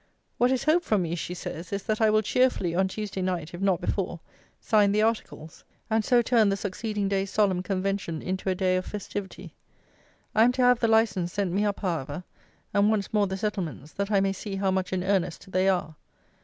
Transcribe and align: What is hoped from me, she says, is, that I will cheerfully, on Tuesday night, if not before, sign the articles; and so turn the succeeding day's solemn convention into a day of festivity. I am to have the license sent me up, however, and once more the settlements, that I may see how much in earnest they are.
What 0.39 0.51
is 0.51 0.63
hoped 0.63 0.83
from 0.83 1.03
me, 1.03 1.13
she 1.13 1.35
says, 1.35 1.71
is, 1.71 1.83
that 1.83 2.01
I 2.01 2.09
will 2.09 2.23
cheerfully, 2.23 2.73
on 2.73 2.87
Tuesday 2.87 3.21
night, 3.21 3.53
if 3.53 3.61
not 3.61 3.79
before, 3.81 4.19
sign 4.59 4.91
the 4.93 5.03
articles; 5.03 5.63
and 5.91 6.03
so 6.03 6.23
turn 6.23 6.49
the 6.49 6.57
succeeding 6.57 7.07
day's 7.07 7.29
solemn 7.29 7.61
convention 7.61 8.19
into 8.19 8.49
a 8.49 8.55
day 8.55 8.77
of 8.77 8.85
festivity. 8.87 9.53
I 10.33 10.43
am 10.43 10.53
to 10.53 10.63
have 10.63 10.79
the 10.79 10.87
license 10.87 11.33
sent 11.33 11.51
me 11.51 11.65
up, 11.65 11.81
however, 11.81 12.23
and 12.73 12.89
once 12.89 13.13
more 13.13 13.27
the 13.27 13.37
settlements, 13.37 13.91
that 13.93 14.09
I 14.09 14.21
may 14.21 14.33
see 14.33 14.55
how 14.55 14.71
much 14.71 14.91
in 14.91 15.03
earnest 15.03 15.51
they 15.51 15.69
are. 15.69 15.95